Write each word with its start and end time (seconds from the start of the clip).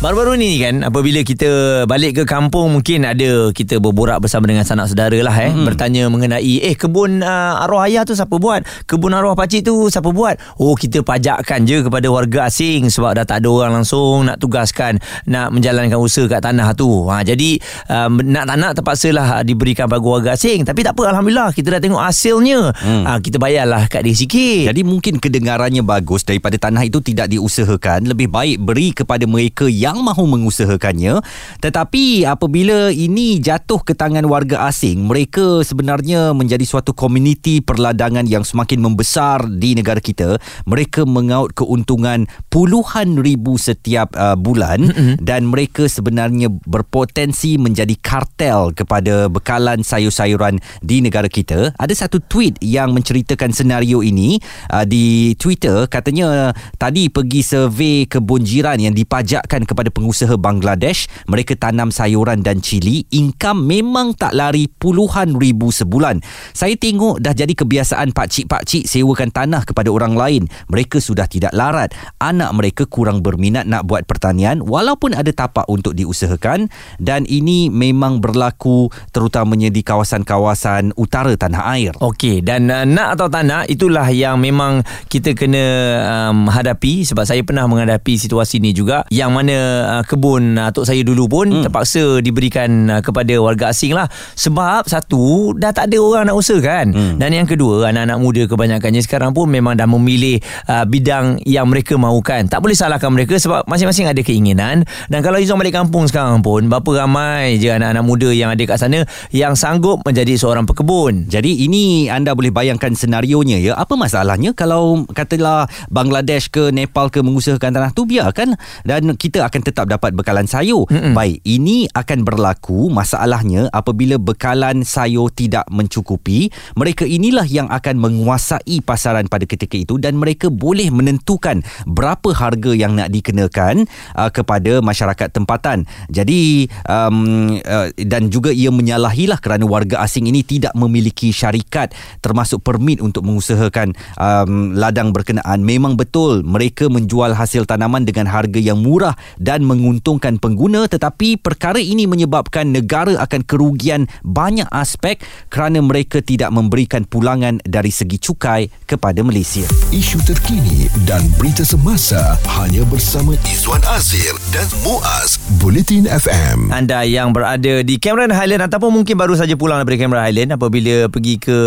Baru-baru 0.00 0.32
ni 0.40 0.56
kan 0.56 0.80
apabila 0.80 1.20
kita 1.20 1.84
balik 1.84 2.16
ke 2.16 2.22
kampung 2.24 2.72
mungkin 2.72 3.04
ada 3.04 3.52
kita 3.52 3.76
berborak 3.76 4.24
bersama 4.24 4.48
dengan 4.48 4.64
sanak 4.64 4.88
saudara 4.88 5.20
lah 5.20 5.36
eh. 5.36 5.52
Hmm. 5.52 5.68
bertanya 5.68 6.08
mengenai 6.08 6.64
eh 6.64 6.72
kebun 6.72 7.20
uh, 7.20 7.60
arwah 7.68 7.84
ayah 7.84 8.08
tu 8.08 8.16
siapa 8.16 8.32
buat? 8.40 8.64
Kebun 8.88 9.12
arwah 9.12 9.36
pakcik 9.36 9.68
tu 9.68 9.92
siapa 9.92 10.08
buat? 10.08 10.40
Oh 10.56 10.72
kita 10.72 11.04
pajakkan 11.04 11.68
je 11.68 11.84
kepada 11.84 12.08
warga 12.08 12.48
asing 12.48 12.88
sebab 12.88 13.12
dah 13.12 13.28
tak 13.28 13.44
ada 13.44 13.52
orang 13.52 13.76
langsung 13.76 14.24
nak 14.24 14.40
tugaskan 14.40 14.96
nak 15.28 15.52
menjalankan 15.52 16.00
usaha 16.00 16.24
kat 16.32 16.48
tanah 16.48 16.72
tu. 16.72 16.88
Ha, 17.04 17.20
jadi 17.20 17.60
um, 17.92 18.24
nak 18.24 18.48
tak 18.48 18.56
nak 18.56 18.72
terpaksalah 18.80 19.44
diberikan 19.44 19.84
bagi 19.84 20.08
warga 20.08 20.32
asing. 20.32 20.64
Tapi 20.64 20.80
tak 20.80 20.96
apa 20.96 21.12
Alhamdulillah 21.12 21.52
kita 21.52 21.76
dah 21.76 21.80
tengok 21.84 22.00
hasilnya. 22.00 22.72
Hmm. 22.72 23.04
ha, 23.04 23.20
kita 23.20 23.36
bayarlah 23.36 23.84
kat 23.84 24.08
dia 24.08 24.16
sikit. 24.16 24.72
Jadi 24.72 24.80
mungkin 24.80 25.20
kedengarannya 25.20 25.84
bagus 25.84 26.24
daripada 26.24 26.56
tanah 26.56 26.88
itu 26.88 27.04
tidak 27.04 27.28
diusahakan 27.28 28.08
lebih 28.08 28.32
baik 28.32 28.64
beri 28.64 28.96
kepada 28.96 29.28
mereka 29.28 29.68
yang 29.68 29.89
yang 29.90 30.06
mahu 30.06 30.24
mengusahakannya. 30.38 31.18
Tetapi 31.58 32.24
apabila 32.24 32.94
ini 32.94 33.42
jatuh 33.42 33.82
ke 33.82 33.98
tangan 33.98 34.22
warga 34.30 34.70
asing 34.70 35.04
mereka 35.04 35.66
sebenarnya 35.66 36.30
menjadi 36.30 36.62
suatu 36.62 36.94
komuniti 36.94 37.58
perladangan 37.58 38.24
yang 38.30 38.46
semakin 38.46 38.78
membesar 38.78 39.50
di 39.50 39.74
negara 39.74 39.98
kita. 39.98 40.38
Mereka 40.64 41.04
mengaut 41.04 41.50
keuntungan 41.58 42.30
puluhan 42.48 43.18
ribu 43.18 43.58
setiap 43.58 44.14
uh, 44.14 44.38
bulan 44.38 44.86
mm-hmm. 44.86 45.14
dan 45.18 45.50
mereka 45.50 45.90
sebenarnya 45.90 46.46
berpotensi 46.48 47.58
menjadi 47.58 47.96
kartel 47.98 48.70
kepada 48.70 49.26
bekalan 49.26 49.82
sayur-sayuran 49.82 50.62
di 50.84 51.02
negara 51.02 51.26
kita. 51.26 51.74
Ada 51.74 52.06
satu 52.06 52.22
tweet 52.22 52.62
yang 52.62 52.94
menceritakan 52.94 53.50
senario 53.50 54.04
ini 54.04 54.38
uh, 54.70 54.86
di 54.86 55.34
Twitter. 55.34 55.90
Katanya 55.90 56.54
tadi 56.78 57.10
pergi 57.10 57.40
survey 57.42 58.04
kebun 58.06 58.44
jiran 58.44 58.76
yang 58.78 58.94
dipajakkan 58.94 59.64
kepada 59.64 59.79
kepada 59.80 59.96
pengusaha 59.96 60.36
Bangladesh. 60.36 61.08
Mereka 61.24 61.56
tanam 61.56 61.88
sayuran 61.88 62.44
dan 62.44 62.60
cili. 62.60 63.08
Income 63.16 63.64
memang 63.64 64.12
tak 64.12 64.36
lari 64.36 64.68
puluhan 64.68 65.40
ribu 65.40 65.72
sebulan. 65.72 66.20
Saya 66.52 66.76
tengok 66.76 67.24
dah 67.24 67.32
jadi 67.32 67.56
kebiasaan 67.56 68.12
pakcik-pakcik 68.12 68.84
sewakan 68.84 69.32
tanah 69.32 69.64
kepada 69.64 69.88
orang 69.88 70.12
lain. 70.12 70.42
Mereka 70.68 71.00
sudah 71.00 71.24
tidak 71.24 71.56
larat. 71.56 71.96
Anak 72.20 72.52
mereka 72.52 72.84
kurang 72.84 73.24
berminat 73.24 73.64
nak 73.64 73.88
buat 73.88 74.04
pertanian 74.04 74.60
walaupun 74.60 75.16
ada 75.16 75.32
tapak 75.32 75.64
untuk 75.72 75.96
diusahakan. 75.96 76.68
Dan 77.00 77.24
ini 77.24 77.72
memang 77.72 78.20
berlaku 78.20 78.92
terutamanya 79.16 79.72
di 79.72 79.80
kawasan-kawasan 79.80 80.92
utara 81.00 81.32
tanah 81.40 81.64
air. 81.72 81.96
Okey 81.96 82.44
dan 82.44 82.68
uh, 82.68 82.84
nak 82.84 83.16
atau 83.16 83.32
tak 83.32 83.48
nak 83.48 83.64
itulah 83.72 84.04
yang 84.12 84.36
memang 84.36 84.84
kita 85.08 85.32
kena 85.32 85.64
um, 86.04 86.52
hadapi. 86.52 87.08
Sebab 87.08 87.24
saya 87.24 87.40
pernah 87.40 87.64
menghadapi 87.64 88.18
situasi 88.18 88.58
ini 88.58 88.74
juga. 88.74 89.06
Yang 89.08 89.30
mana 89.30 89.56
uh, 89.86 90.02
kebun 90.06 90.58
uh, 90.58 90.70
tok 90.74 90.86
saya 90.86 91.00
dulu 91.02 91.26
pun 91.30 91.46
hmm. 91.48 91.64
terpaksa 91.66 92.18
diberikan 92.20 92.68
uh, 92.88 93.00
kepada 93.02 93.34
warga 93.38 93.70
asing 93.70 93.94
lah. 93.94 94.06
Sebab 94.34 94.86
satu 94.86 95.54
dah 95.56 95.70
tak 95.70 95.90
ada 95.92 95.98
orang 96.00 96.24
nak 96.28 96.36
usahakan. 96.36 96.86
Hmm. 96.90 97.16
dan 97.20 97.30
yang 97.32 97.46
kedua 97.46 97.92
anak-anak 97.92 98.18
muda 98.18 98.42
kebanyakannya 98.50 99.02
sekarang 99.04 99.30
pun 99.30 99.46
memang 99.46 99.78
dah 99.78 99.86
memilih 99.86 100.42
uh, 100.66 100.84
bidang 100.84 101.40
yang 101.46 101.66
mereka 101.70 101.94
mahukan. 101.96 102.46
Tak 102.50 102.60
boleh 102.60 102.76
salahkan 102.76 103.10
mereka 103.12 103.38
sebab 103.38 103.66
masing-masing 103.66 104.10
ada 104.10 104.20
keinginan. 104.20 104.82
Dan 105.06 105.20
kalau 105.20 105.38
Izzuan 105.38 105.60
balik 105.60 105.76
kampung 105.76 106.06
sekarang 106.10 106.40
pun 106.40 106.66
berapa 106.66 107.06
ramai 107.06 107.60
je 107.60 107.70
anak-anak 107.70 108.04
muda 108.04 108.28
yang 108.32 108.50
ada 108.52 108.62
kat 108.64 108.78
sana 108.80 109.04
yang 109.30 109.54
sanggup 109.54 110.02
menjadi 110.02 110.36
seorang 110.36 110.64
pekebun. 110.64 111.28
Jadi 111.30 111.64
ini 111.66 112.08
anda 112.08 112.34
boleh 112.34 112.50
bayangkan 112.50 112.92
senarionya 112.96 113.60
ya. 113.60 113.72
Apa 113.76 113.94
masalahnya 113.94 114.56
kalau 114.56 115.04
katalah 115.10 115.70
Bangladesh 115.92 116.48
ke 116.48 116.72
Nepal 116.74 117.12
ke 117.12 117.20
mengusahakan 117.20 117.70
tanah 117.76 117.90
tu 117.92 118.06
biarkan. 118.08 118.56
Dan 118.84 119.14
kita 119.14 119.46
akan 119.46 119.59
akan 119.60 119.68
tetap 119.68 119.86
dapat 119.92 120.16
bekalan 120.16 120.48
sayur. 120.48 120.88
Mm-mm. 120.88 121.12
Baik, 121.12 121.44
ini 121.44 121.84
akan 121.92 122.24
berlaku 122.24 122.88
masalahnya 122.88 123.68
apabila 123.76 124.16
bekalan 124.16 124.80
sayur 124.88 125.28
tidak 125.28 125.68
mencukupi. 125.68 126.48
Mereka 126.80 127.04
inilah 127.04 127.44
yang 127.44 127.68
akan 127.68 128.00
menguasai 128.00 128.80
pasaran 128.80 129.28
pada 129.28 129.44
ketika 129.44 129.76
itu 129.76 130.00
dan 130.00 130.16
mereka 130.16 130.48
boleh 130.48 130.88
menentukan 130.88 131.60
berapa 131.84 132.32
harga 132.32 132.72
yang 132.72 132.96
nak 132.96 133.12
dikenakan 133.12 133.84
uh, 134.16 134.32
kepada 134.32 134.80
masyarakat 134.80 135.28
tempatan. 135.28 135.84
Jadi 136.08 136.72
um, 136.88 137.60
uh, 137.60 137.92
dan 138.00 138.32
juga 138.32 138.56
ia 138.56 138.72
menyalahilah 138.72 139.36
kerana 139.44 139.68
warga 139.68 140.00
asing 140.00 140.24
ini 140.24 140.40
tidak 140.40 140.72
memiliki 140.72 141.36
syarikat 141.36 141.92
termasuk 142.24 142.64
permit 142.64 143.04
untuk 143.04 143.28
mengusahakan 143.28 143.92
um, 144.16 144.72
ladang 144.72 145.12
berkenaan. 145.12 145.60
Memang 145.60 146.00
betul 146.00 146.40
mereka 146.46 146.88
menjual 146.88 147.36
hasil 147.36 147.68
tanaman 147.68 148.08
dengan 148.08 148.24
harga 148.24 148.56
yang 148.56 148.80
murah 148.80 149.18
dan 149.40 149.64
menguntungkan 149.64 150.36
pengguna 150.36 150.84
tetapi 150.84 151.40
perkara 151.40 151.80
ini 151.80 152.04
menyebabkan 152.04 152.68
negara 152.68 153.16
akan 153.16 153.40
kerugian 153.48 154.04
banyak 154.20 154.68
aspek 154.68 155.16
kerana 155.48 155.80
mereka 155.80 156.20
tidak 156.20 156.52
memberikan 156.52 157.08
pulangan 157.08 157.58
dari 157.64 157.88
segi 157.88 158.20
cukai 158.20 158.68
kepada 158.84 159.24
Malaysia. 159.24 159.64
Isu 159.90 160.20
terkini 160.22 160.86
dan 161.08 161.24
berita 161.40 161.64
semasa 161.64 162.36
hanya 162.60 162.84
bersama 162.86 163.32
Izwan 163.48 163.80
Azir 163.88 164.36
dan 164.52 164.68
Muaz 164.84 165.40
Bulletin 165.56 166.04
FM. 166.04 166.68
Anda 166.68 167.08
yang 167.08 167.32
berada 167.32 167.80
di 167.80 167.96
Cameron 167.96 168.36
Highland 168.36 168.68
ataupun 168.68 168.92
mungkin 168.92 169.16
baru 169.16 169.32
saja 169.34 169.56
pulang 169.56 169.80
dari 169.82 169.96
Cameron 169.96 170.22
Highland 170.28 170.60
apabila 170.60 171.08
pergi 171.08 171.40
ke 171.40 171.58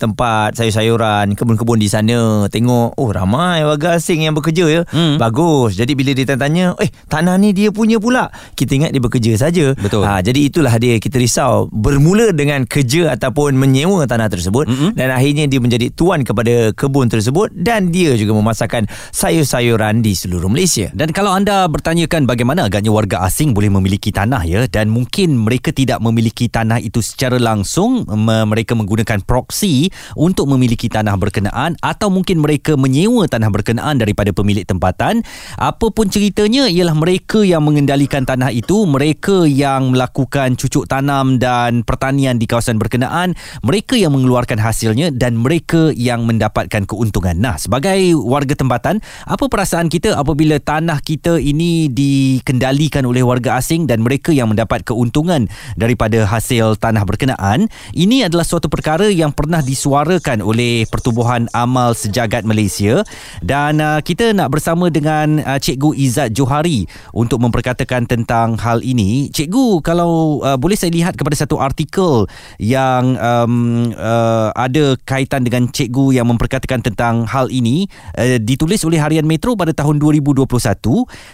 tempat 0.00 0.56
sayur-sayuran, 0.56 1.36
kebun-kebun 1.36 1.76
di 1.76 1.92
sana, 1.92 2.48
tengok 2.48 2.96
oh 2.96 3.10
ramai 3.12 3.66
warga 3.66 4.00
asing 4.00 4.24
yang 4.24 4.32
bekerja 4.32 4.64
ya. 4.70 4.82
Hmm. 4.88 5.20
Bagus. 5.20 5.76
Jadi 5.76 5.92
bila 5.92 6.16
dia 6.16 6.24
tanya, 6.38 6.72
"Eh, 6.80 6.88
tanah 7.18 7.34
ni 7.34 7.50
dia 7.50 7.74
punya 7.74 7.98
pula. 7.98 8.30
Kita 8.54 8.78
ingat 8.78 8.94
dia 8.94 9.02
bekerja 9.02 9.34
saja. 9.34 9.74
Betul. 9.74 10.06
Ha, 10.06 10.22
jadi 10.22 10.38
itulah 10.38 10.70
dia 10.78 11.02
kita 11.02 11.18
risau. 11.18 11.66
Bermula 11.74 12.30
dengan 12.30 12.62
kerja 12.62 13.18
ataupun 13.18 13.58
menyewa 13.58 14.06
tanah 14.06 14.30
tersebut 14.30 14.70
mm-hmm. 14.70 14.90
dan 14.94 15.10
akhirnya 15.10 15.50
dia 15.50 15.58
menjadi 15.58 15.90
tuan 15.90 16.22
kepada 16.22 16.70
kebun 16.78 17.10
tersebut 17.10 17.50
dan 17.58 17.90
dia 17.90 18.14
juga 18.14 18.38
memasarkan 18.38 18.86
sayur-sayuran 19.10 19.98
di 19.98 20.14
seluruh 20.14 20.46
Malaysia. 20.46 20.94
Dan 20.94 21.10
kalau 21.10 21.34
anda 21.34 21.66
bertanyakan 21.66 22.30
bagaimana 22.30 22.70
agaknya 22.70 22.94
warga 22.94 23.26
asing 23.26 23.50
boleh 23.50 23.66
memiliki 23.66 24.14
tanah 24.14 24.46
ya 24.46 24.70
dan 24.70 24.86
mungkin 24.86 25.42
mereka 25.42 25.74
tidak 25.74 25.98
memiliki 25.98 26.46
tanah 26.46 26.78
itu 26.78 27.02
secara 27.02 27.42
langsung 27.42 28.06
mereka 28.46 28.78
menggunakan 28.78 29.26
proxy 29.26 29.90
untuk 30.14 30.46
memiliki 30.46 30.86
tanah 30.86 31.18
berkenaan 31.18 31.74
atau 31.82 32.14
mungkin 32.14 32.38
mereka 32.38 32.78
menyewa 32.78 33.26
tanah 33.26 33.50
berkenaan 33.50 33.98
daripada 33.98 34.30
pemilik 34.30 34.62
tempatan 34.62 35.26
apapun 35.58 36.06
ceritanya 36.06 36.70
ialah 36.70 36.94
mereka 36.94 37.07
mereka 37.08 37.40
yang 37.40 37.64
mengendalikan 37.64 38.28
tanah 38.28 38.52
itu, 38.52 38.84
mereka 38.84 39.48
yang 39.48 39.96
melakukan 39.96 40.60
cucuk 40.60 40.84
tanam 40.84 41.40
dan 41.40 41.80
pertanian 41.80 42.36
di 42.36 42.44
kawasan 42.44 42.76
berkenaan, 42.76 43.32
mereka 43.64 43.96
yang 43.96 44.12
mengeluarkan 44.12 44.60
hasilnya 44.60 45.08
dan 45.16 45.40
mereka 45.40 45.88
yang 45.96 46.28
mendapatkan 46.28 46.84
keuntungan. 46.84 47.32
Nah, 47.40 47.56
sebagai 47.56 48.12
warga 48.12 48.52
tempatan, 48.52 49.00
apa 49.24 49.48
perasaan 49.48 49.88
kita 49.88 50.20
apabila 50.20 50.60
tanah 50.60 51.00
kita 51.00 51.40
ini 51.40 51.88
dikendalikan 51.88 53.08
oleh 53.08 53.24
warga 53.24 53.56
asing 53.56 53.88
dan 53.88 54.04
mereka 54.04 54.28
yang 54.36 54.52
mendapat 54.52 54.84
keuntungan 54.84 55.48
daripada 55.80 56.28
hasil 56.28 56.76
tanah 56.76 57.08
berkenaan? 57.08 57.72
Ini 57.96 58.28
adalah 58.28 58.44
suatu 58.44 58.68
perkara 58.68 59.08
yang 59.08 59.32
pernah 59.32 59.64
disuarakan 59.64 60.44
oleh 60.44 60.84
Pertubuhan 60.92 61.48
Amal 61.56 61.96
Sejagat 61.96 62.44
Malaysia 62.44 63.00
dan 63.40 63.80
uh, 63.80 64.04
kita 64.04 64.36
nak 64.36 64.52
bersama 64.52 64.92
dengan 64.92 65.40
uh, 65.40 65.56
Cikgu 65.56 65.96
Izzat 65.96 66.36
Johari 66.36 66.84
untuk 67.12 67.42
memperkatakan 67.42 68.04
tentang 68.04 68.56
hal 68.60 68.84
ini. 68.84 69.28
Cikgu, 69.32 69.80
kalau 69.82 70.42
uh, 70.42 70.56
boleh 70.56 70.76
saya 70.76 70.92
lihat 70.92 71.14
kepada 71.14 71.36
satu 71.38 71.60
artikel 71.60 72.26
yang 72.60 73.16
um, 73.18 73.54
uh, 73.94 74.50
ada 74.54 74.98
kaitan 75.04 75.44
dengan 75.44 75.68
cikgu 75.70 76.18
yang 76.18 76.26
memperkatakan 76.28 76.82
tentang 76.82 77.24
hal 77.28 77.48
ini 77.48 77.86
uh, 78.16 78.38
ditulis 78.40 78.82
oleh 78.84 78.98
Harian 79.00 79.26
Metro 79.26 79.54
pada 79.54 79.72
tahun 79.72 80.00
2021 80.00 80.46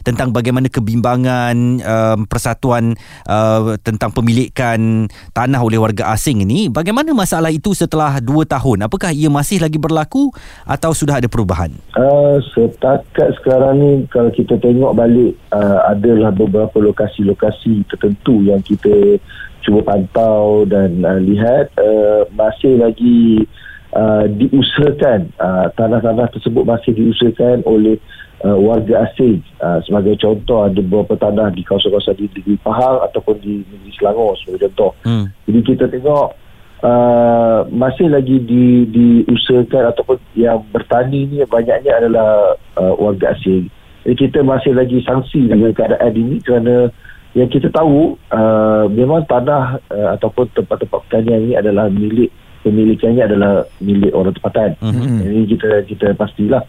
tentang 0.03 0.29
bagaimana 0.35 0.69
kebimbangan 0.69 1.57
um, 1.83 2.19
persatuan 2.27 2.99
uh, 3.29 3.77
tentang 3.81 4.11
pemilikan 4.11 5.09
tanah 5.33 5.61
oleh 5.61 5.79
warga 5.79 6.13
asing 6.15 6.43
ini. 6.45 6.69
Bagaimana 6.69 7.11
masalah 7.15 7.51
itu 7.51 7.73
setelah 7.77 8.19
2 8.19 8.45
tahun? 8.49 8.87
Apakah 8.87 9.11
ia 9.15 9.29
masih 9.29 9.63
lagi 9.63 9.77
berlaku 9.77 10.31
atau 10.65 10.91
sudah 10.93 11.21
ada 11.21 11.29
perubahan? 11.31 11.71
Uh, 11.95 12.39
setakat 12.53 13.35
sekarang 13.41 13.79
ni 13.79 13.93
kalau 14.11 14.31
kita 14.33 14.59
tengok 14.59 14.95
balik 14.95 15.33
uh, 15.55 15.79
adalah 15.87 16.35
beberapa 16.35 16.83
lokasi-lokasi 16.83 17.87
tertentu 17.87 18.43
yang 18.43 18.59
kita 18.59 19.23
cuba 19.63 19.81
pantau 19.87 20.67
dan 20.67 21.07
uh, 21.07 21.17
lihat 21.23 21.71
uh, 21.79 22.27
masih 22.35 22.83
lagi 22.83 23.47
uh, 23.95 24.27
diusahakan 24.27 25.31
uh, 25.39 25.71
tanah-tanah 25.79 26.27
tersebut 26.35 26.67
masih 26.67 26.93
diusahakan 26.93 27.63
oleh 27.65 27.97
uh, 28.43 28.59
warga 28.59 29.07
asing 29.09 29.41
uh, 29.63 29.79
sebagai 29.87 30.19
contoh 30.19 30.67
ada 30.67 30.83
beberapa 30.83 31.17
tanah 31.17 31.55
di 31.55 31.63
kawasan-kawasan 31.63 32.19
di 32.19 32.27
Negeri 32.35 32.59
Pahang 32.61 33.07
ataupun 33.09 33.39
di 33.39 33.63
Negeri 33.65 33.93
Selangor 33.97 34.37
sebagai 34.43 34.69
contoh 34.69 34.93
hmm. 35.07 35.27
jadi 35.49 35.61
kita 35.65 35.85
tengok 35.89 36.45
uh, 36.85 37.61
masih 37.73 38.13
lagi 38.13 38.37
di 38.45 38.85
diusahakan 38.93 39.91
ataupun 39.97 40.17
yang 40.37 40.61
bertani 40.69 41.25
ni 41.25 41.41
banyaknya 41.49 41.93
adalah 41.97 42.55
uh, 42.77 42.95
warga 43.01 43.33
asing. 43.33 43.73
Jadi 44.05 44.29
kita 44.29 44.45
masih 44.45 44.77
lagi 44.77 45.01
sanksi 45.01 45.49
dengan 45.49 45.73
keadaan 45.73 46.13
ini 46.13 46.37
kerana 46.45 46.93
yang 47.35 47.51
kita 47.51 47.73
tahu 47.73 48.15
uh, 48.31 48.87
memang 48.93 49.27
tanah 49.27 49.81
uh, 49.91 50.09
ataupun 50.15 50.47
tempat-tempat 50.55 51.03
pertanian 51.09 51.51
ini 51.51 51.55
adalah 51.59 51.91
milik 51.91 52.31
pemilikannya 52.63 53.25
adalah 53.27 53.53
milik 53.83 54.13
orang 54.17 54.37
tempatan. 54.37 54.71
Mm-hmm. 54.81 55.19
Ini 55.25 55.41
kita 55.51 55.71
kita 55.89 56.07
pastilah. 56.17 56.63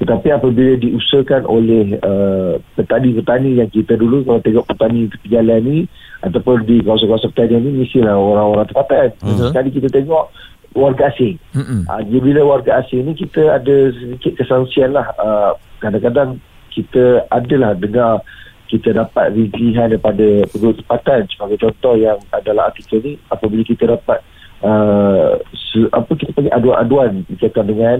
Tetapi 0.00 0.32
apabila 0.32 0.80
diusahakan 0.80 1.44
oleh 1.44 1.96
uh, 2.00 2.56
petani-petani 2.72 3.60
yang 3.60 3.68
kita 3.68 4.00
dulu 4.00 4.24
kalau 4.24 4.40
tengok 4.40 4.64
petani 4.64 5.12
tepi 5.12 5.28
jalan 5.28 5.60
ni 5.60 5.78
ataupun 6.24 6.64
di 6.64 6.80
kawasan-kawasan 6.80 7.30
pertanian 7.36 7.60
ni 7.64 7.84
mestilah 7.84 8.16
orang-orang 8.16 8.66
tempatan. 8.68 9.08
Mm-hmm. 9.20 9.48
Sekali 9.52 9.68
kita 9.72 9.88
tengok 9.92 10.24
warga 10.72 11.12
asing. 11.12 11.36
Mm-hmm. 11.52 11.80
Uh, 11.86 12.20
bila 12.20 12.40
warga 12.44 12.80
asing 12.80 13.08
ni 13.08 13.12
kita 13.12 13.60
ada 13.60 13.76
sedikit 13.92 14.40
kesangsian 14.40 14.96
lah. 14.96 15.12
Uh, 15.20 15.52
kadang-kadang 15.80 16.40
kita 16.70 17.26
adalah 17.28 17.74
dengar 17.76 18.22
kita 18.70 18.94
dapat 18.94 19.34
rincian 19.34 19.90
daripada 19.90 20.46
penduduk 20.46 20.86
tempatan 20.86 21.26
sebagai 21.26 21.58
contoh 21.58 21.98
yang 21.98 22.18
adalah 22.30 22.70
artikel 22.70 23.02
ni 23.02 23.18
apabila 23.26 23.66
kita 23.66 23.98
dapat 23.98 24.22
uh, 24.62 25.42
se, 25.50 25.90
apa 25.90 26.10
kita 26.14 26.30
panggil 26.38 26.54
aduan-aduan 26.54 27.26
berkaitan 27.26 27.66
dengan 27.66 27.96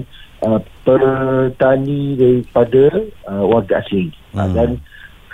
uh, 0.47 0.63
petani 0.87 2.15
daripada 2.15 3.03
uh, 3.27 3.45
warga 3.51 3.83
asing. 3.83 4.15
Hmm. 4.31 4.55
dan 4.55 4.79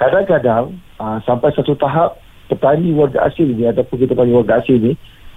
kadang-kadang 0.00 0.80
uh, 0.96 1.20
sampai 1.28 1.52
satu 1.52 1.76
tahap 1.76 2.16
petani 2.48 2.96
warga 2.96 3.28
asing 3.28 3.52
ni 3.60 3.68
ataupun 3.68 4.08
kita 4.08 4.16
panggil 4.16 4.40
warga 4.40 4.64
asing 4.64 4.80
ni 4.80 4.92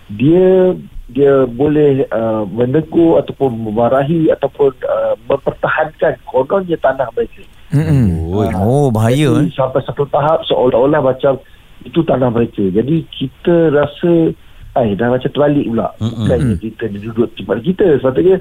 dia 0.10 0.74
dia 1.12 1.44
boleh 1.44 2.08
uh, 2.10 2.48
menegur 2.48 3.20
ataupun 3.20 3.52
memarahi 3.52 4.32
ataupun 4.32 4.74
uh, 4.88 5.14
mempertahankan 5.28 6.18
kononnya 6.24 6.80
tanah 6.80 7.12
mereka 7.14 7.44
Mm-hmm. 7.70 8.34
Oh, 8.60 8.90
bahaya 8.90 9.30
Jadi, 9.40 9.50
eh. 9.50 9.54
Sampai 9.54 9.82
satu 9.86 10.04
tahap 10.10 10.42
seolah-olah 10.50 11.02
macam 11.06 11.38
itu 11.86 12.02
tanah 12.04 12.34
mereka. 12.34 12.66
Jadi 12.70 13.06
kita 13.14 13.72
rasa 13.72 14.34
ai 14.78 14.98
dah 14.98 15.14
macam 15.14 15.30
terbalik 15.30 15.66
pula. 15.70 15.94
Mm-hmm. 16.02 16.18
Bukannya 16.26 16.56
kita 16.58 16.84
duduk 16.90 17.30
tempat 17.38 17.58
kita. 17.62 17.86
Sepatutnya 18.02 18.38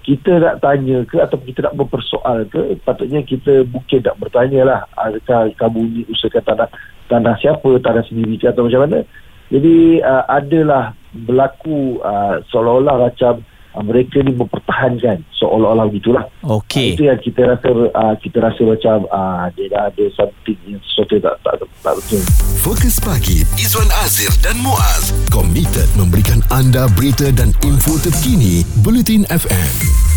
kita 0.00 0.40
nak 0.40 0.64
tanya 0.64 1.04
ke 1.04 1.20
atau 1.20 1.36
kita 1.36 1.68
nak 1.68 1.76
mempersoal 1.76 2.48
ke 2.48 2.80
patutnya 2.82 3.20
kita 3.20 3.68
mungkin 3.68 4.00
nak 4.00 4.16
bertanya 4.16 4.60
lah 4.64 4.80
adakah 4.96 5.52
kamu 5.60 5.80
ni 5.92 6.02
usahakan 6.08 6.40
tanah 6.48 6.68
tanah 7.12 7.34
siapa 7.36 7.70
tanah 7.84 8.00
sendiri 8.08 8.40
ke 8.40 8.48
atau 8.48 8.64
macam 8.64 8.88
mana 8.88 9.04
jadi 9.52 10.00
uh, 10.00 10.24
adalah 10.30 10.96
berlaku 11.12 12.00
uh, 12.00 12.40
seolah-olah 12.48 13.12
macam 13.12 13.44
uh, 13.74 13.82
mereka 13.82 14.22
ni 14.22 14.32
mempertahankan 14.34 15.22
seolah-olah 15.36 15.86
begitulah. 15.90 16.24
Okey. 16.42 16.92
Uh, 16.92 16.94
itu 16.96 17.02
yang 17.06 17.20
kita 17.20 17.40
rasa 17.46 17.68
uh, 17.70 18.14
kita 18.18 18.38
rasa 18.42 18.62
macam 18.66 18.96
uh, 19.10 19.46
dia 19.54 19.66
dah 19.70 19.82
ada 19.90 20.04
something 20.14 20.58
yang 20.66 20.82
sesuatu 20.84 21.18
tak 21.22 21.34
tak 21.44 21.54
tak 21.82 21.94
betul. 21.96 22.22
Fokus 22.60 22.96
pagi 23.00 23.46
Izwan 23.56 23.88
Azir 24.04 24.32
dan 24.44 24.58
Muaz 24.60 25.14
komited 25.32 25.88
memberikan 25.96 26.44
anda 26.52 26.90
berita 26.98 27.30
dan 27.32 27.54
info 27.64 27.96
terkini 28.02 28.66
Bulletin 28.82 29.24
FM. 29.30 30.09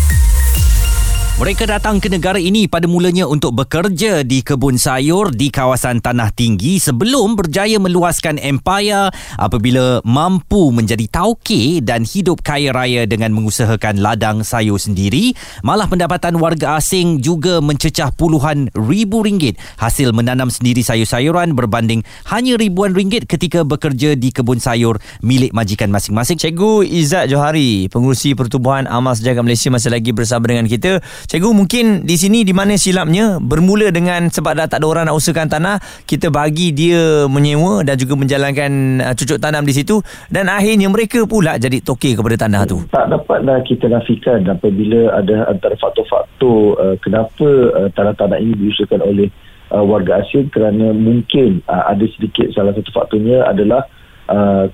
Mereka 1.34 1.66
datang 1.66 1.98
ke 1.98 2.06
negara 2.06 2.38
ini 2.38 2.70
pada 2.70 2.86
mulanya 2.86 3.26
untuk 3.26 3.58
bekerja 3.58 4.22
di 4.22 4.38
kebun 4.38 4.78
sayur 4.78 5.34
di 5.34 5.50
kawasan 5.50 5.98
tanah 5.98 6.30
tinggi 6.30 6.78
sebelum 6.78 7.34
berjaya 7.34 7.74
meluaskan 7.82 8.38
empayar 8.38 9.10
apabila 9.34 9.98
mampu 10.06 10.70
menjadi 10.70 11.10
tauke 11.10 11.82
dan 11.82 12.06
hidup 12.06 12.38
kaya 12.38 12.70
raya 12.70 13.02
dengan 13.10 13.34
mengusahakan 13.34 13.98
ladang 13.98 14.46
sayur 14.46 14.78
sendiri. 14.78 15.34
Malah 15.66 15.90
pendapatan 15.90 16.38
warga 16.38 16.78
asing 16.78 17.18
juga 17.18 17.58
mencecah 17.58 18.14
puluhan 18.14 18.70
ribu 18.78 19.26
ringgit 19.26 19.58
hasil 19.82 20.14
menanam 20.14 20.54
sendiri 20.54 20.86
sayur-sayuran 20.86 21.58
berbanding 21.58 22.06
hanya 22.30 22.54
ribuan 22.54 22.94
ringgit 22.94 23.26
ketika 23.26 23.66
bekerja 23.66 24.14
di 24.14 24.30
kebun 24.30 24.62
sayur 24.62 25.02
milik 25.18 25.50
majikan 25.50 25.90
masing-masing. 25.90 26.38
Cikgu 26.38 26.86
Izzat 26.86 27.26
Johari, 27.26 27.90
pengurusi 27.90 28.38
pertubuhan 28.38 28.86
Amal 28.86 29.18
Sejagat 29.18 29.42
Malaysia 29.42 29.74
masih 29.74 29.90
lagi 29.90 30.14
bersama 30.14 30.46
dengan 30.46 30.70
kita. 30.70 31.02
Cikgu 31.24 31.56
mungkin 31.56 32.04
di 32.04 32.16
sini 32.20 32.44
di 32.44 32.52
mana 32.52 32.76
silapnya 32.76 33.40
bermula 33.40 33.88
dengan 33.88 34.28
sebab 34.28 34.52
dah 34.54 34.66
tak 34.68 34.84
ada 34.84 34.86
orang 34.86 35.04
nak 35.08 35.16
usahakan 35.16 35.48
tanah 35.48 35.76
kita 36.04 36.28
bagi 36.28 36.70
dia 36.76 37.24
menyewa 37.26 37.80
dan 37.80 37.96
juga 37.96 38.14
menjalankan 38.20 39.00
uh, 39.00 39.14
cucuk 39.16 39.40
tanam 39.40 39.64
di 39.64 39.72
situ 39.72 40.04
dan 40.28 40.52
akhirnya 40.52 40.92
mereka 40.92 41.24
pula 41.24 41.56
jadi 41.56 41.80
toke 41.80 42.12
kepada 42.12 42.36
tanah 42.36 42.62
tu. 42.68 42.84
Tak 42.92 43.08
dapatlah 43.08 43.64
kita 43.64 43.88
nafikan 43.88 44.44
apabila 44.44 45.16
ada 45.16 45.48
antara 45.48 45.74
faktor-faktor 45.80 46.76
uh, 46.76 46.96
kenapa 47.00 47.48
uh, 47.72 47.88
tanah-tanah 47.96 48.38
ini 48.38 48.52
diusahakan 48.60 49.00
oleh 49.00 49.28
uh, 49.72 49.80
warga 49.80 50.20
asing 50.20 50.52
kerana 50.52 50.92
mungkin 50.92 51.64
uh, 51.66 51.88
ada 51.88 52.04
sedikit 52.14 52.52
salah 52.52 52.76
satu 52.76 52.92
faktornya 52.92 53.48
adalah 53.48 53.88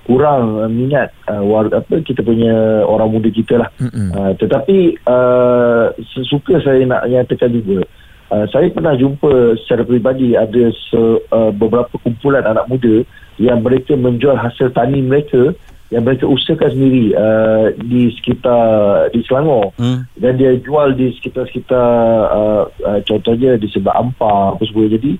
kurang 0.07 0.63
minat 0.71 1.11
uh, 1.27 1.43
warga 1.43 1.83
apa 1.83 1.99
kita 2.03 2.23
punya 2.23 2.85
orang 2.87 3.11
muda 3.11 3.27
kita 3.27 3.59
lah. 3.59 3.69
Uh, 3.81 4.31
tetapi 4.39 4.95
uh, 5.03 5.91
suka 6.27 6.63
saya 6.63 6.87
nak 6.87 7.03
nyatakan 7.07 7.51
juga 7.51 7.83
uh, 8.31 8.45
saya 8.49 8.71
pernah 8.71 8.95
jumpa 8.95 9.59
secara 9.61 9.83
peribadi 9.83 10.39
ada 10.39 10.71
se, 10.71 10.99
uh, 11.27 11.51
beberapa 11.51 11.91
kumpulan 11.99 12.47
anak 12.47 12.65
muda 12.71 13.03
yang 13.37 13.59
mereka 13.59 13.99
menjual 13.99 14.39
hasil 14.39 14.71
tani 14.71 15.03
mereka 15.03 15.51
yang 15.91 16.07
mereka 16.07 16.23
usahakan 16.23 16.71
sendiri 16.71 17.11
uh, 17.19 17.75
di 17.75 18.07
sekitar 18.15 19.11
di 19.11 19.19
Selangor 19.27 19.75
hmm. 19.75 20.07
dan 20.23 20.39
dia 20.39 20.55
jual 20.55 20.95
di 20.95 21.11
sekitar-sekitar 21.19 21.91
uh, 22.31 22.63
uh, 22.87 22.99
contohnya 23.03 23.59
di 23.59 23.67
sebelah 23.67 23.99
Ampar 23.99 24.55
apa 24.55 24.63
semua 24.63 24.87
jadi 24.87 25.19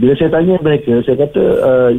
bila 0.00 0.12
saya 0.16 0.30
tanya 0.32 0.56
mereka 0.64 1.04
saya 1.04 1.16
kata 1.28 1.42
uh, 1.60 1.90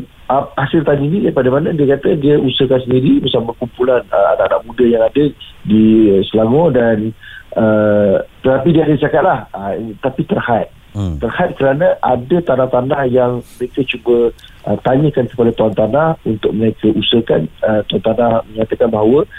hasil 0.57 0.81
tadi 0.81 1.05
ni 1.05 1.19
daripada 1.21 1.49
mana 1.53 1.75
dia 1.75 1.93
kata 1.93 2.17
dia 2.17 2.41
usahakan 2.41 2.81
sendiri 2.89 3.21
bersama 3.21 3.53
kumpulan 3.61 4.01
uh, 4.09 4.27
anak-anak 4.33 4.61
muda 4.65 4.85
yang 4.87 5.03
ada 5.05 5.23
di 5.67 6.09
Selangor 6.31 6.73
dan 6.73 7.13
uh, 7.53 8.23
tetapi 8.41 8.67
dia 8.73 8.83
ada 8.89 8.95
cakap 8.97 9.21
lah 9.21 9.39
uh, 9.53 9.77
tapi 10.01 10.25
terhad 10.25 10.67
hmm. 10.97 11.21
terhad 11.21 11.53
kerana 11.53 11.97
ada 12.01 12.37
tanah-tanah 12.41 13.01
yang 13.13 13.45
mereka 13.61 13.85
cuba 13.85 14.33
uh, 14.65 14.77
tanyakan 14.81 15.25
kepada 15.29 15.51
tuan 15.53 15.73
tanah 15.77 16.17
untuk 16.25 16.51
mereka 16.55 16.89
usahakan 16.97 17.45
uh, 17.61 17.81
tuan 17.85 18.01
tanah 18.01 18.41
menyatakan 18.49 18.89
bahawa 18.89 19.29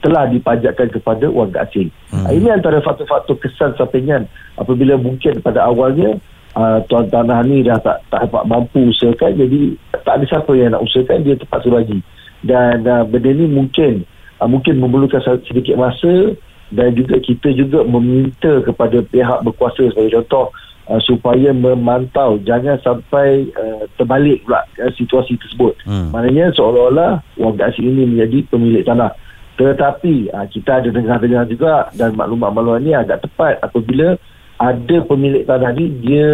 telah 0.00 0.24
dipajakkan 0.30 0.88
kepada 0.94 1.26
warga 1.26 1.66
asing 1.66 1.90
hmm. 2.14 2.26
uh, 2.26 2.30
ini 2.30 2.54
antara 2.54 2.78
faktor-faktor 2.84 3.34
kesan 3.42 3.74
sampingan 3.74 4.30
apabila 4.54 4.94
mungkin 4.94 5.42
pada 5.42 5.66
awalnya 5.66 6.22
Uh, 6.50 6.82
tuan 6.90 7.06
tanah 7.06 7.46
ni 7.46 7.62
dah 7.62 7.78
tak 7.78 8.02
tak 8.10 8.26
dapat 8.26 8.42
mampu 8.42 8.90
usahakan 8.90 9.38
jadi 9.38 9.60
tak 10.02 10.18
ada 10.18 10.24
siapa 10.26 10.50
yang 10.58 10.74
nak 10.74 10.82
usahakan 10.82 11.22
dia 11.22 11.38
terpaksa 11.38 11.70
bagi. 11.70 11.98
Dan 12.42 12.82
uh, 12.90 13.06
benda 13.06 13.30
ni 13.30 13.46
mungkin 13.46 14.02
uh, 14.42 14.48
mungkin 14.50 14.82
memerlukan 14.82 15.22
sedikit 15.46 15.78
masa 15.78 16.34
dan 16.74 16.94
juga 16.98 17.22
kita 17.22 17.54
juga 17.54 17.86
meminta 17.86 18.62
kepada 18.66 19.02
pihak 19.02 19.38
berkuasa 19.46 19.90
sebagai 19.94 20.22
contoh 20.22 20.50
uh, 20.90 21.00
supaya 21.02 21.54
memantau 21.54 22.42
jangan 22.42 22.78
sampai 22.82 23.50
uh, 23.54 23.86
terbalik 23.94 24.42
pula 24.42 24.66
uh, 24.82 24.90
situasi 24.94 25.38
tersebut. 25.38 25.78
Hmm. 25.86 26.10
maknanya 26.10 26.50
seolah-olah 26.54 27.22
warga 27.38 27.70
asing 27.70 27.94
ini 27.94 28.10
menjadi 28.10 28.38
pemilik 28.50 28.82
tanah. 28.82 29.14
Tetapi 29.54 30.32
uh, 30.34 30.46
kita 30.50 30.82
ada 30.82 30.88
dengar-dengar 30.88 31.44
juga 31.46 31.92
dan 31.94 32.16
maklumat-maklumat 32.18 32.80
ini 32.82 32.92
agak 32.96 33.22
tepat 33.22 33.62
apabila 33.62 34.18
ada 34.60 34.96
pemilik 35.08 35.48
tanah 35.48 35.72
ni 35.72 35.88
dia 36.04 36.28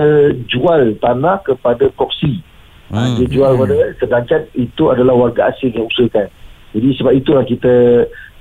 jual 0.50 0.98
tanah 0.98 1.46
kepada 1.46 1.86
proksi. 1.94 2.42
Ha, 2.90 2.98
hmm. 2.98 3.14
Dia 3.22 3.26
jual 3.30 3.50
kepada 3.54 3.74
hmm. 3.78 3.94
sedangkan 4.02 4.42
itu 4.58 4.82
adalah 4.90 5.14
warga 5.14 5.54
asing 5.54 5.78
yang 5.78 5.86
usahakan. 5.86 6.26
Jadi 6.74 6.88
sebab 6.98 7.12
itulah 7.14 7.44
kita 7.46 7.74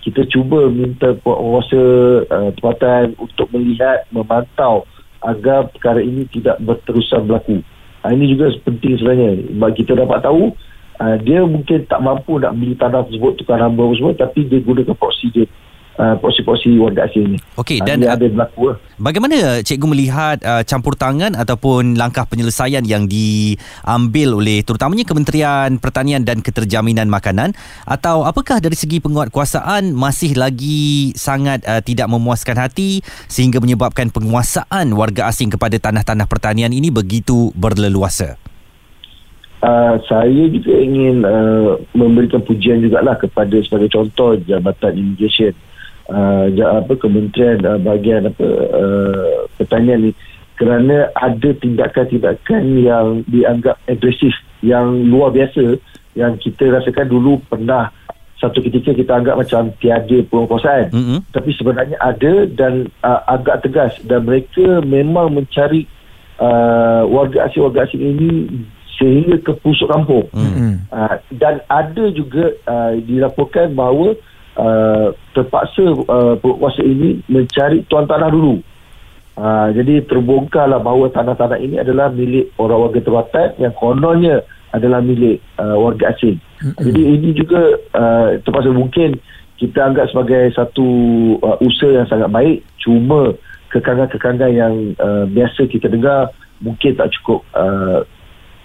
kita 0.02 0.22
cuba 0.34 0.70
minta 0.74 1.14
penguasa 1.22 1.82
uh, 2.30 2.50
tempatan 2.58 3.14
untuk 3.18 3.50
melihat, 3.54 4.06
memantau 4.10 4.86
agar 5.22 5.70
perkara 5.74 6.02
ini 6.02 6.30
tidak 6.30 6.62
berterusan 6.62 7.26
berlaku. 7.30 7.62
Ha, 8.02 8.14
ini 8.14 8.30
juga 8.34 8.54
penting 8.66 8.98
sebenarnya. 9.02 9.30
Sebab 9.54 9.70
kita 9.78 9.92
dapat 9.98 10.20
tahu 10.26 10.54
uh, 11.02 11.16
dia 11.22 11.46
mungkin 11.46 11.86
tak 11.86 12.02
mampu 12.02 12.42
nak 12.42 12.58
beli 12.58 12.74
tanah 12.78 13.06
tersebut 13.06 13.38
tukar 13.42 13.62
hamba 13.62 13.86
semua 13.98 14.14
tapi 14.18 14.48
dia 14.50 14.62
gunakan 14.62 14.96
proksi 14.96 15.30
dia 15.34 15.46
uh, 16.00 16.16
porsi-porsi 16.20 16.76
warga 16.80 17.08
asing 17.08 17.36
ni. 17.36 17.40
Okey 17.60 17.80
dan 17.84 18.04
uh, 18.04 18.16
ada 18.16 18.26
berlaku. 18.28 18.76
Bagaimana 18.96 19.60
cikgu 19.60 19.88
melihat 19.92 20.38
uh, 20.44 20.64
campur 20.64 20.96
tangan 20.96 21.36
ataupun 21.36 22.00
langkah 22.00 22.24
penyelesaian 22.24 22.84
yang 22.88 23.08
diambil 23.08 24.40
oleh 24.40 24.64
terutamanya 24.64 25.04
Kementerian 25.04 25.80
Pertanian 25.80 26.24
dan 26.24 26.40
Keterjaminan 26.40 27.12
Makanan 27.12 27.52
atau 27.84 28.24
apakah 28.24 28.64
dari 28.64 28.76
segi 28.80 29.04
penguatkuasaan 29.04 29.92
masih 29.92 30.40
lagi 30.40 31.12
sangat 31.16 31.64
uh, 31.68 31.84
tidak 31.84 32.08
memuaskan 32.08 32.56
hati 32.56 33.04
sehingga 33.28 33.60
menyebabkan 33.60 34.12
penguasaan 34.12 34.96
warga 34.96 35.28
asing 35.28 35.52
kepada 35.52 35.76
tanah-tanah 35.80 36.28
pertanian 36.28 36.72
ini 36.72 36.88
begitu 36.88 37.52
berleluasa? 37.56 38.40
uh, 39.66 39.96
saya 40.06 40.44
juga 40.50 40.74
ingin 40.78 41.26
uh, 41.26 41.82
memberikan 41.98 42.42
pujian 42.46 42.86
jugalah 42.86 43.18
kepada 43.18 43.58
sebagai 43.66 43.90
contoh 43.90 44.38
Jabatan 44.46 44.94
Immigration 44.94 45.54
uh, 46.10 46.46
apa 46.52 46.94
Kementerian 46.98 47.62
uh, 47.66 47.80
bahagian 47.82 48.30
apa 48.30 48.48
uh, 48.74 49.50
pertanian 49.58 50.10
ni 50.10 50.12
kerana 50.56 51.12
ada 51.20 51.50
tindakan-tindakan 51.52 52.64
yang 52.80 53.08
dianggap 53.28 53.76
agresif 53.92 54.32
yang 54.64 55.12
luar 55.12 55.36
biasa 55.36 55.78
yang 56.16 56.40
kita 56.40 56.72
rasakan 56.72 57.12
dulu 57.12 57.44
pernah 57.52 57.92
satu 58.40 58.64
ketika 58.64 58.92
kita 58.96 59.12
anggap 59.16 59.36
macam 59.40 59.72
tiada 59.80 60.18
penguasaan 60.28 60.92
mm-hmm. 60.92 61.20
tapi 61.32 61.50
sebenarnya 61.56 61.98
ada 62.00 62.34
dan 62.48 62.88
uh, 63.04 63.22
agak 63.32 63.64
tegas 63.68 63.94
dan 64.04 64.24
mereka 64.28 64.84
memang 64.84 65.32
mencari 65.36 65.88
uh, 66.40 67.04
warga 67.08 67.48
asing-warga 67.48 67.88
asing 67.88 68.04
ini 68.04 68.30
sehingga 68.96 69.40
ke 69.44 69.52
pusuk 69.60 69.92
kampung 69.92 70.28
mm-hmm. 70.32 70.88
uh, 70.92 71.16
dan 71.36 71.64
ada 71.68 72.12
juga 72.12 72.56
uh, 72.68 72.96
dilaporkan 72.96 73.76
bahawa 73.76 74.16
uh, 74.58 75.16
terpaksa 75.36 75.84
uh, 76.08 76.36
penguasa 76.40 76.82
ini 76.84 77.22
mencari 77.28 77.84
tuan 77.88 78.08
tanah 78.08 78.32
dulu 78.32 78.60
uh, 79.40 79.68
jadi 79.72 80.04
terbongkarlah 80.08 80.80
bahawa 80.82 81.12
tanah-tanah 81.12 81.60
ini 81.60 81.80
adalah 81.80 82.12
milik 82.12 82.52
orang 82.60 82.90
warga 82.90 83.00
tempatan 83.04 83.50
yang 83.60 83.74
kononnya 83.76 84.44
adalah 84.76 85.00
milik 85.00 85.40
uh, 85.56 85.80
warga 85.80 86.12
asing. 86.12 86.36
Mm-hmm. 86.60 86.84
Jadi 86.84 87.02
ini 87.08 87.30
juga 87.32 87.80
uh, 87.96 88.36
terpaksa 88.44 88.76
mungkin 88.76 89.16
kita 89.56 89.80
anggap 89.80 90.12
sebagai 90.12 90.52
satu 90.52 90.88
uh, 91.40 91.56
usaha 91.64 92.04
yang 92.04 92.08
sangat 92.12 92.28
baik 92.28 92.60
cuma 92.84 93.32
kekangan-kekangan 93.72 94.52
yang 94.52 94.74
uh, 95.00 95.24
biasa 95.32 95.68
kita 95.72 95.88
dengar 95.88 96.32
mungkin 96.60 96.96
tak 96.96 97.12
cukup 97.20 97.44
uh, 97.56 98.04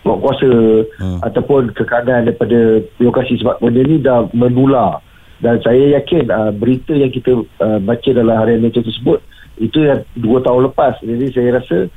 kuasa 0.03 0.51
hmm. 0.99 1.23
ataupun 1.23 1.71
kekangan 1.77 2.27
daripada 2.27 2.83
lokasi 2.99 3.39
sebab 3.39 3.63
benda 3.63 3.83
ni 3.87 4.03
dah 4.03 4.27
menular 4.35 4.99
dan 5.41 5.57
saya 5.65 6.01
yakin 6.01 6.29
uh, 6.29 6.53
berita 6.53 6.93
yang 6.93 7.09
kita 7.09 7.45
uh, 7.65 7.81
baca 7.81 8.11
dalam 8.13 8.37
harian 8.37 8.61
nature 8.61 8.85
tersebut 8.85 9.25
itu 9.57 9.89
yang 9.89 10.05
dua 10.17 10.45
tahun 10.45 10.73
lepas. 10.73 11.01
Jadi 11.01 11.27
saya 11.33 11.61
rasa 11.61 11.89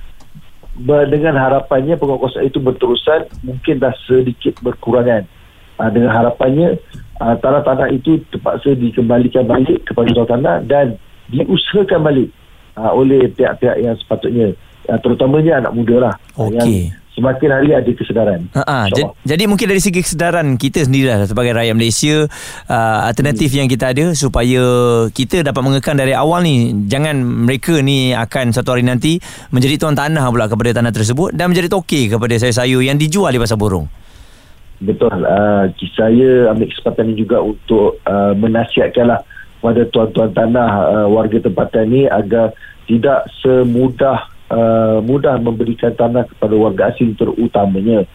dengan 1.08 1.38
harapannya 1.38 1.96
penguasaan 2.00 2.50
itu 2.50 2.58
berterusan 2.58 3.30
mungkin 3.44 3.84
dah 3.84 3.94
sedikit 4.08 4.58
berkurangan. 4.64 5.28
Uh, 5.76 5.90
dengan 5.92 6.14
harapannya 6.14 6.80
uh, 7.20 7.36
tanah-tanah 7.40 7.92
itu 7.92 8.24
terpaksa 8.32 8.78
dikembalikan 8.80 9.44
balik 9.44 9.84
kepada 9.90 10.24
tanah 10.24 10.64
dan 10.64 10.96
diusahakan 11.28 12.00
balik 12.00 12.30
uh, 12.80 12.96
oleh 12.96 13.28
pihak-pihak 13.28 13.78
yang 13.84 13.96
sepatutnya. 14.00 14.56
Uh, 14.88 15.00
terutamanya 15.04 15.64
anak 15.64 15.74
muda 15.76 15.96
lah. 16.00 16.16
Okay. 16.36 16.56
yang 16.56 16.70
semakin 17.14 17.50
hari 17.54 17.70
ada 17.78 17.92
kesedaran. 17.94 18.50
Ha 18.58 18.90
j- 18.90 19.14
jadi 19.22 19.46
mungkin 19.46 19.70
dari 19.70 19.82
segi 19.82 20.02
kesedaran 20.02 20.58
kita 20.58 20.86
sendirilah 20.86 21.30
sebagai 21.30 21.54
rakyat 21.54 21.76
Malaysia 21.78 22.26
uh, 22.68 23.00
alternatif 23.06 23.54
hmm. 23.54 23.60
yang 23.64 23.68
kita 23.70 23.86
ada 23.94 24.06
supaya 24.18 24.64
kita 25.14 25.46
dapat 25.46 25.62
mengekang 25.62 25.98
dari 25.98 26.18
awal 26.18 26.42
ni 26.42 26.86
jangan 26.90 27.22
mereka 27.22 27.78
ni 27.86 28.12
akan 28.18 28.50
satu 28.50 28.74
hari 28.74 28.84
nanti 28.84 29.22
menjadi 29.54 29.78
tuan 29.78 29.94
tanah 29.94 30.26
pula 30.34 30.50
kepada 30.50 30.82
tanah 30.82 30.90
tersebut 30.90 31.32
dan 31.38 31.54
menjadi 31.54 31.70
toke 31.70 32.10
kepada 32.10 32.34
sayur-sayur 32.42 32.82
yang 32.82 32.98
dijual 32.98 33.30
di 33.30 33.38
pasar 33.38 33.62
burung. 33.62 33.86
Betul. 34.84 35.24
Uh, 35.24 35.70
saya 35.96 36.50
ambil 36.52 36.68
kesempatan 36.68 37.14
ini 37.14 37.24
juga 37.24 37.40
untuk 37.40 38.02
uh, 38.04 38.36
menasihatkanlah 38.36 39.24
kepada 39.62 39.82
tuan-tuan 39.96 40.36
tanah 40.36 40.70
uh, 40.92 41.08
warga 41.08 41.40
tempatan 41.40 41.88
ni 41.88 42.04
agar 42.04 42.52
tidak 42.84 43.32
semudah 43.40 44.33
uh, 44.54 44.98
mudah 45.02 45.42
memberikan 45.42 45.98
tanah 45.98 46.30
kepada 46.30 46.54
warga 46.54 46.94
asing 46.94 47.18
terutamanya. 47.18 48.06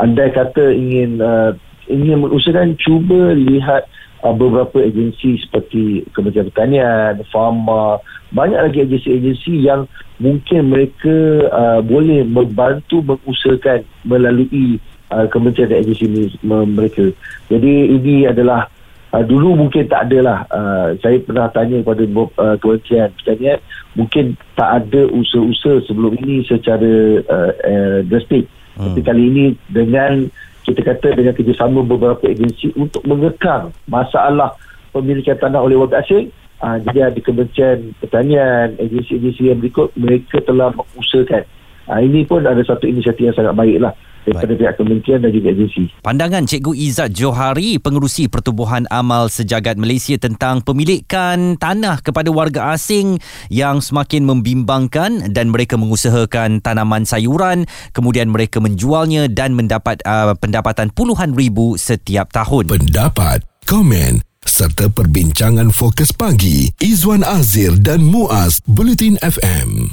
Andai 0.00 0.32
kata 0.32 0.72
ingin 0.72 1.20
uh, 1.20 1.52
ingin 1.86 2.24
mengusahakan 2.24 2.80
cuba 2.80 3.36
lihat 3.36 3.84
uh, 4.24 4.32
beberapa 4.32 4.80
agensi 4.80 5.36
seperti 5.44 6.08
Kementerian 6.16 6.48
Pertanian, 6.48 7.20
Pharma, 7.28 8.00
banyak 8.32 8.72
lagi 8.72 8.78
agensi-agensi 8.88 9.52
yang 9.60 9.84
mungkin 10.16 10.72
mereka 10.72 11.46
uh, 11.52 11.80
boleh 11.84 12.24
membantu 12.24 13.04
mengusahakan 13.04 13.84
melalui 14.08 14.80
uh, 15.12 15.28
kementerian 15.28 15.76
dan 15.76 15.84
agensi 15.84 16.06
mereka. 16.42 17.12
Jadi 17.52 17.72
ini 18.00 18.24
adalah 18.24 18.72
Uh, 19.12 19.20
dulu 19.28 19.52
mungkin 19.52 19.84
tak 19.92 20.08
ada 20.08 20.18
lah. 20.24 20.38
Uh, 20.48 20.96
saya 21.04 21.20
pernah 21.20 21.52
tanya 21.52 21.84
kepada 21.84 22.08
uh, 22.08 22.56
Kementerian 22.56 23.12
Pertanian, 23.12 23.60
mungkin 23.92 24.24
tak 24.56 24.70
ada 24.80 25.04
usaha-usaha 25.12 25.84
sebelum 25.84 26.16
ini 26.24 26.40
secara 26.48 27.20
uh, 27.28 27.52
uh, 27.52 27.98
drastik. 28.08 28.48
Hmm. 28.72 28.96
Tapi 28.96 29.00
kali 29.04 29.22
ini 29.28 29.44
dengan 29.68 30.32
kita 30.64 30.80
kata 30.80 31.12
dengan 31.12 31.36
kerjasama 31.36 31.84
beberapa 31.84 32.24
agensi 32.24 32.72
untuk 32.72 33.04
mengekang 33.04 33.76
masalah 33.84 34.56
pemilikan 34.96 35.36
tanah 35.36 35.60
oleh 35.60 35.76
warga 35.76 36.00
asing, 36.00 36.32
uh, 36.64 36.80
jadi 36.80 37.12
ada 37.12 37.20
Kementerian 37.20 37.92
Pertanian, 38.00 38.80
agensi-agensi 38.80 39.52
yang 39.52 39.60
berikut, 39.60 39.92
mereka 39.92 40.40
telah 40.40 40.72
mengusahakan. 40.72 41.44
Uh, 41.84 42.00
ini 42.00 42.24
pun 42.24 42.48
ada 42.48 42.64
satu 42.64 42.88
inisiatif 42.88 43.28
yang 43.28 43.36
sangat 43.36 43.52
baik 43.52 43.76
lah 43.76 43.92
daripada 44.24 44.52
pihak 44.54 44.74
kementerian 44.78 45.20
dan 45.22 45.30
juga 45.34 45.48
agensi. 45.50 45.82
Pandangan 46.02 46.44
Cikgu 46.46 46.72
Izzat 46.74 47.10
Johari, 47.14 47.78
pengerusi 47.82 48.30
Pertubuhan 48.30 48.86
Amal 48.88 49.28
Sejagat 49.28 49.78
Malaysia 49.78 50.14
tentang 50.18 50.62
pemilikan 50.62 51.58
tanah 51.58 52.00
kepada 52.00 52.30
warga 52.30 52.74
asing 52.74 53.18
yang 53.50 53.82
semakin 53.82 54.24
membimbangkan 54.26 55.34
dan 55.34 55.50
mereka 55.50 55.74
mengusahakan 55.74 56.62
tanaman 56.62 57.02
sayuran 57.02 57.66
kemudian 57.90 58.30
mereka 58.30 58.62
menjualnya 58.62 59.26
dan 59.26 59.58
mendapat 59.58 59.98
uh, 60.06 60.38
pendapatan 60.38 60.94
puluhan 60.94 61.34
ribu 61.34 61.74
setiap 61.74 62.30
tahun. 62.30 62.70
Pendapat, 62.70 63.42
komen 63.66 64.22
serta 64.42 64.90
perbincangan 64.90 65.70
fokus 65.70 66.10
pagi 66.10 66.66
Izwan 66.82 67.22
Azir 67.22 67.78
dan 67.78 68.02
Muaz 68.02 68.58
Bulletin 68.66 69.14
FM. 69.22 69.90